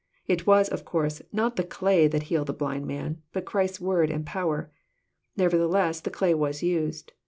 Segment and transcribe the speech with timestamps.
[0.25, 4.09] It was, of course, not the clay that healed the blind man, but Christ's word
[4.09, 4.71] and power.
[5.37, 7.13] Neverthe less the clay was used.